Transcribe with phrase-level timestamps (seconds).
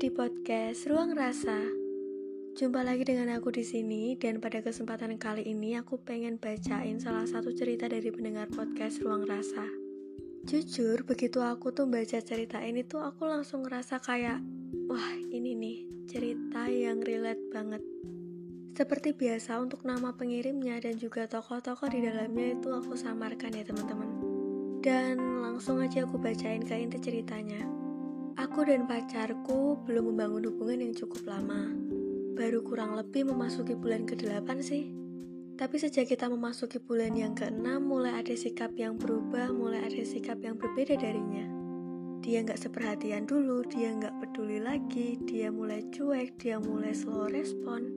[0.00, 1.60] di podcast Ruang Rasa.
[2.56, 7.28] Jumpa lagi dengan aku di sini dan pada kesempatan kali ini aku pengen bacain salah
[7.28, 9.60] satu cerita dari pendengar podcast Ruang Rasa.
[10.48, 14.40] Jujur, begitu aku tuh baca cerita ini tuh aku langsung ngerasa kayak
[14.88, 17.84] wah, ini nih cerita yang relate banget.
[18.72, 24.08] Seperti biasa untuk nama pengirimnya dan juga tokoh-tokoh di dalamnya itu aku samarkan ya teman-teman.
[24.80, 27.89] Dan langsung aja aku bacain ke inti ceritanya.
[28.40, 31.76] Aku dan pacarku belum membangun hubungan yang cukup lama.
[32.32, 34.96] Baru kurang lebih memasuki bulan ke-8 sih.
[35.60, 40.40] Tapi sejak kita memasuki bulan yang ke-6, mulai ada sikap yang berubah, mulai ada sikap
[40.40, 41.44] yang berbeda darinya.
[42.24, 47.92] Dia nggak seperhatian dulu, dia nggak peduli lagi, dia mulai cuek, dia mulai slow respon.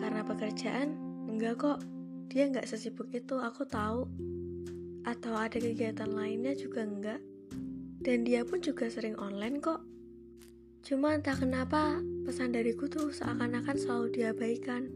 [0.00, 0.96] Karena pekerjaan,
[1.28, 1.84] enggak kok,
[2.32, 4.08] dia nggak sesibuk itu, aku tahu.
[5.04, 7.20] Atau ada kegiatan lainnya juga enggak
[8.00, 9.80] dan dia pun juga sering online kok.
[10.86, 14.86] Cuma entah kenapa pesan dariku tuh seakan-akan selalu diabaikan.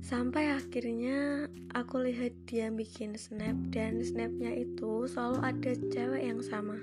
[0.00, 6.78] Sampai akhirnya aku lihat dia bikin snap dan snapnya itu selalu ada cewek yang sama.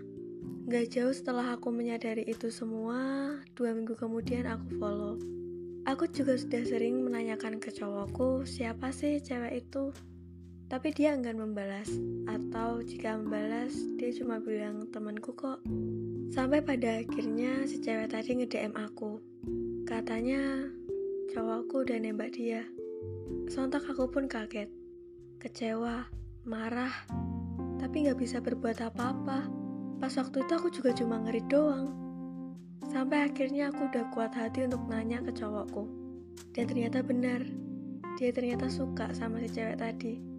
[0.67, 5.15] Gak jauh setelah aku menyadari itu semua, dua minggu kemudian aku follow.
[5.83, 9.91] Aku juga sudah sering menanyakan ke cowokku siapa sih cewek itu
[10.71, 11.89] tapi dia enggan membalas,
[12.27, 15.59] atau jika membalas, dia cuma bilang temanku kok.
[16.33, 19.21] Sampai pada akhirnya si cewek tadi nge-DM aku.
[19.85, 20.65] Katanya,
[21.35, 22.65] cowokku udah nembak dia.
[23.51, 24.71] Sontak aku pun kaget,
[25.37, 26.09] kecewa,
[26.47, 26.93] marah,
[27.77, 29.45] tapi gak bisa berbuat apa-apa.
[30.01, 31.91] Pas waktu itu aku juga cuma ngeri doang.
[32.89, 35.85] Sampai akhirnya aku udah kuat hati untuk nanya ke cowokku.
[36.53, 37.45] Dan ternyata benar,
[38.17, 40.32] dia ternyata suka sama si cewek tadi.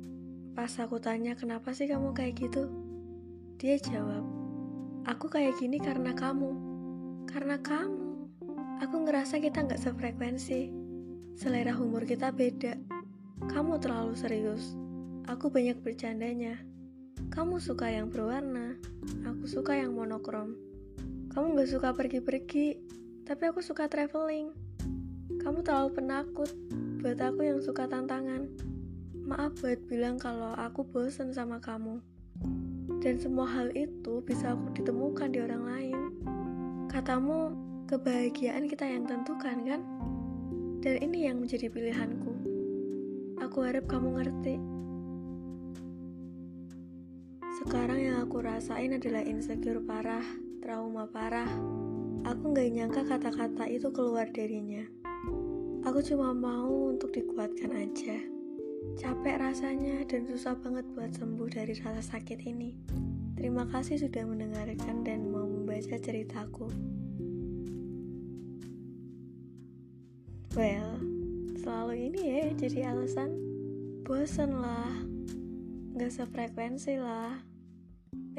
[0.54, 2.70] Pas aku tanya kenapa sih kamu kayak gitu,
[3.58, 4.22] dia jawab,
[5.02, 6.54] aku kayak gini karena kamu.
[7.28, 8.30] Karena kamu.
[8.82, 10.70] Aku ngerasa kita nggak sefrekuensi.
[11.34, 12.78] Selera humor kita beda.
[13.50, 14.78] Kamu terlalu serius.
[15.26, 16.60] Aku banyak bercandanya.
[17.34, 18.78] Kamu suka yang berwarna.
[19.26, 20.54] Aku suka yang monokrom.
[21.34, 22.78] Kamu nggak suka pergi-pergi,
[23.26, 24.54] tapi aku suka traveling.
[25.42, 26.50] Kamu terlalu penakut
[27.02, 28.73] buat aku yang suka tantangan.
[29.24, 31.96] Maaf buat bilang kalau aku bosen sama kamu.
[33.00, 35.98] Dan semua hal itu bisa aku ditemukan di orang lain.
[36.92, 37.56] Katamu,
[37.88, 39.80] kebahagiaan kita yang tentukan kan?
[40.84, 42.36] Dan ini yang menjadi pilihanku.
[43.40, 44.60] Aku harap kamu ngerti.
[47.64, 50.24] Sekarang yang aku rasain adalah insecure parah,
[50.60, 51.48] trauma parah.
[52.28, 54.84] Aku gak nyangka kata-kata itu keluar darinya.
[55.88, 58.33] Aku cuma mau untuk dikuatkan aja.
[58.94, 62.70] Capek rasanya dan susah banget buat sembuh dari rasa sakit ini.
[63.34, 66.70] Terima kasih sudah mendengarkan dan mau membaca ceritaku.
[70.54, 71.02] Well,
[71.58, 73.34] selalu ini ya jadi alasan.
[74.06, 74.94] Bosen lah,
[75.98, 77.42] gak sefrekuensi lah,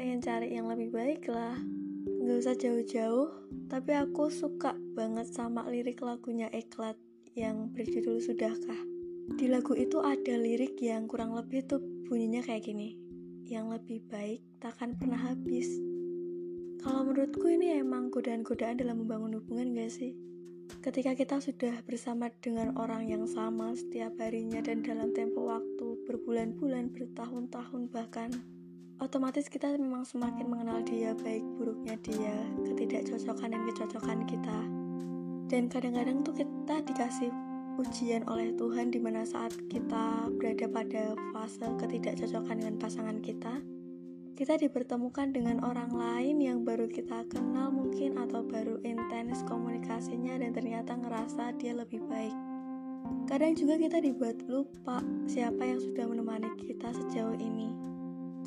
[0.00, 1.60] pengen cari yang lebih baik lah.
[2.24, 3.28] Gak usah jauh-jauh,
[3.68, 6.96] tapi aku suka banget sama lirik lagunya Eklat
[7.36, 8.95] yang berjudul Sudahkah.
[9.34, 12.94] Di lagu itu ada lirik yang kurang lebih tuh bunyinya kayak gini.
[13.42, 15.66] Yang lebih baik takkan pernah habis.
[16.78, 20.14] Kalau menurutku ini emang godaan-godaan dalam membangun hubungan gak sih?
[20.78, 26.94] Ketika kita sudah bersama dengan orang yang sama setiap harinya dan dalam tempo waktu berbulan-bulan,
[26.94, 28.30] bertahun-tahun bahkan,
[29.02, 34.58] otomatis kita memang semakin mengenal dia, baik buruknya dia, ketidakcocokan dan kecocokan kita.
[35.46, 37.30] Dan kadang-kadang tuh kita dikasih
[37.76, 43.60] ujian oleh Tuhan di mana saat kita berada pada fase ketidakcocokan dengan pasangan kita,
[44.36, 50.56] kita dipertemukan dengan orang lain yang baru kita kenal mungkin atau baru intens komunikasinya dan
[50.56, 52.36] ternyata ngerasa dia lebih baik.
[53.28, 57.70] Kadang juga kita dibuat lupa siapa yang sudah menemani kita sejauh ini.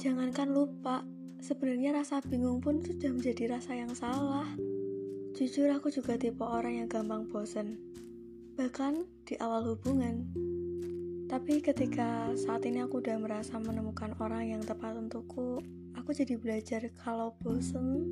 [0.02, 1.06] Jangankan lupa,
[1.38, 4.50] sebenarnya rasa bingung pun sudah menjadi rasa yang salah.
[5.38, 7.78] Jujur aku juga tipe orang yang gampang bosan
[8.60, 10.28] bahkan di awal hubungan.
[11.32, 15.64] Tapi ketika saat ini aku udah merasa menemukan orang yang tepat untukku,
[15.96, 18.04] aku jadi belajar kalau bosen,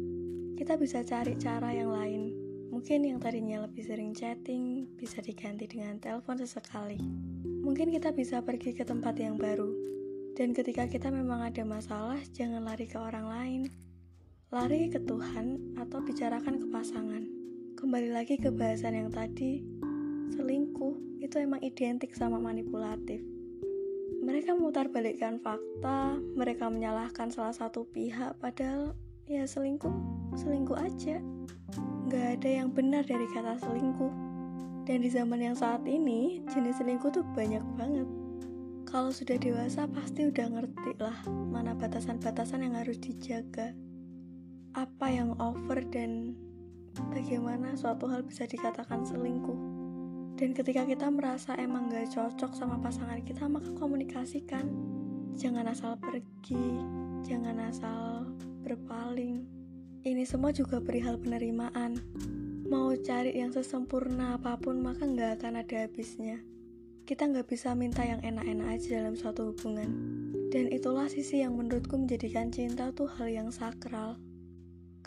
[0.55, 2.31] kita bisa cari cara yang lain.
[2.71, 6.95] Mungkin yang tadinya lebih sering chatting bisa diganti dengan telepon sesekali.
[7.43, 9.67] Mungkin kita bisa pergi ke tempat yang baru.
[10.39, 13.61] Dan ketika kita memang ada masalah, jangan lari ke orang lain.
[14.55, 17.23] Lari ke Tuhan atau bicarakan ke pasangan.
[17.77, 19.61] Kembali lagi ke bahasan yang tadi,
[20.33, 23.23] selingkuh itu emang identik sama manipulatif.
[24.23, 28.91] Mereka memutar balikkan fakta, mereka menyalahkan salah satu pihak, padahal
[29.27, 29.93] ya selingkuh,
[30.35, 31.23] selingkuh aja.
[32.07, 34.11] Gak ada yang benar dari kata selingkuh.
[34.87, 38.07] Dan di zaman yang saat ini, jenis selingkuh tuh banyak banget.
[38.87, 43.75] Kalau sudah dewasa pasti udah ngerti lah mana batasan-batasan yang harus dijaga.
[44.71, 46.39] Apa yang over dan
[47.11, 49.66] bagaimana suatu hal bisa dikatakan selingkuh.
[50.37, 54.69] Dan ketika kita merasa emang gak cocok sama pasangan kita, maka komunikasikan.
[55.33, 56.81] Jangan asal pergi,
[57.25, 58.29] jangan asal
[58.61, 59.45] berpaling.
[60.05, 61.97] Ini semua juga perihal penerimaan.
[62.69, 66.41] Mau cari yang sesempurna apa pun, maka nggak akan ada habisnya
[67.07, 69.87] kita nggak bisa minta yang enak-enak aja dalam suatu hubungan.
[70.51, 74.19] Dan itulah sisi yang menurutku menjadikan cinta tuh hal yang sakral.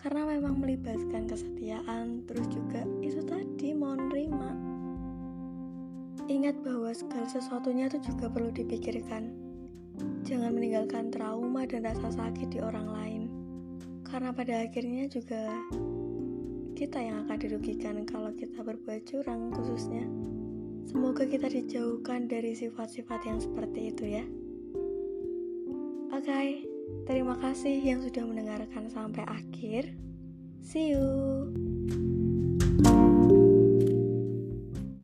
[0.01, 4.80] Karena memang melibatkan kesetiaan, terus juga itu tadi mau nerima.
[6.31, 9.35] Ingat bahwa segala sesuatunya tuh juga perlu dipikirkan.
[10.23, 13.23] Jangan meninggalkan trauma dan rasa sakit di orang lain.
[14.07, 15.51] Karena pada akhirnya juga
[16.79, 20.07] kita yang akan dirugikan kalau kita berbuat curang khususnya.
[20.87, 24.25] Semoga kita dijauhkan dari sifat-sifat yang seperti itu ya.
[26.15, 26.49] Oke, okay,
[27.11, 29.99] terima kasih yang sudah mendengarkan sampai akhir.
[30.63, 31.70] See you.